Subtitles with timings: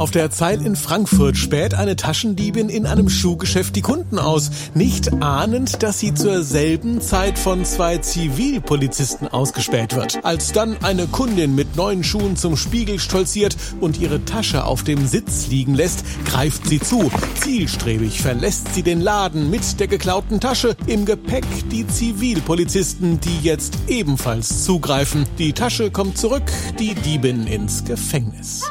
[0.00, 5.22] Auf der Zeil in Frankfurt späht eine Taschendiebin in einem Schuhgeschäft die Kunden aus, nicht
[5.22, 10.24] ahnend, dass sie zur selben Zeit von zwei Zivilpolizisten ausgespäht wird.
[10.24, 15.06] Als dann eine Kundin mit neuen Schuhen zum Spiegel stolziert und ihre Tasche auf dem
[15.06, 17.10] Sitz liegen lässt, greift sie zu.
[17.34, 20.76] Zielstrebig verlässt sie den Laden mit der geklauten Tasche.
[20.86, 25.26] Im Gepäck die Zivilpolizisten, die jetzt ebenfalls zugreifen.
[25.36, 28.62] Die Tasche kommt zurück, die Diebin ins Gefängnis.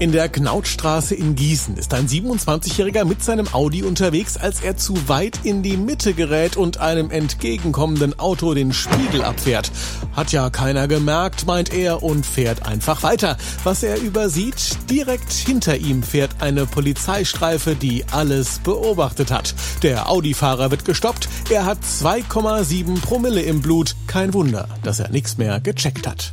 [0.00, 5.08] In der Knautstraße in Gießen ist ein 27-Jähriger mit seinem Audi unterwegs, als er zu
[5.08, 9.72] weit in die Mitte gerät und einem entgegenkommenden Auto den Spiegel abfährt.
[10.12, 13.38] Hat ja keiner gemerkt, meint er und fährt einfach weiter.
[13.64, 19.52] Was er übersieht, direkt hinter ihm fährt eine Polizeistreife, die alles beobachtet hat.
[19.82, 23.96] Der Audi-Fahrer wird gestoppt, er hat 2,7 Promille im Blut.
[24.06, 26.30] Kein Wunder, dass er nichts mehr gecheckt hat.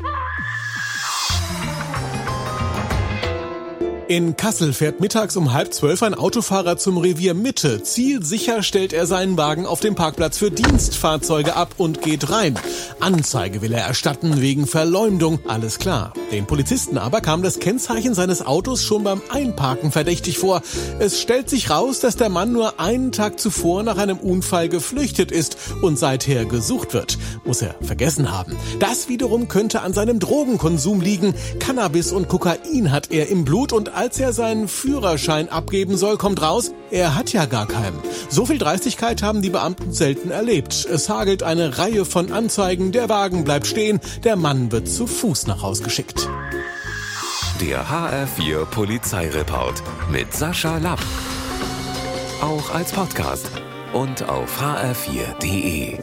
[4.08, 7.82] In Kassel fährt mittags um halb zwölf ein Autofahrer zum Revier Mitte.
[7.82, 12.54] Zielsicher stellt er seinen Wagen auf dem Parkplatz für Dienstfahrzeuge ab und geht rein.
[13.00, 15.40] Anzeige will er erstatten wegen Verleumdung.
[15.48, 16.14] Alles klar.
[16.32, 20.62] Den Polizisten aber kam das Kennzeichen seines Autos schon beim Einparken verdächtig vor.
[21.00, 25.32] Es stellt sich raus, dass der Mann nur einen Tag zuvor nach einem Unfall geflüchtet
[25.32, 27.18] ist und seither gesucht wird.
[27.44, 28.56] Muss er vergessen haben.
[28.80, 31.34] Das wiederum könnte an seinem Drogenkonsum liegen.
[31.58, 36.42] Cannabis und Kokain hat er im Blut und als er seinen Führerschein abgeben soll, kommt
[36.42, 38.00] raus, er hat ja gar keinen.
[38.30, 40.86] So viel Dreistigkeit haben die Beamten selten erlebt.
[40.86, 45.48] Es hagelt eine Reihe von Anzeigen, der Wagen bleibt stehen, der Mann wird zu Fuß
[45.48, 46.28] nach Haus geschickt.
[47.62, 51.00] Der HR4 Polizeireport mit Sascha Lapp.
[52.42, 53.50] Auch als Podcast
[53.94, 55.98] und auf hr4.de.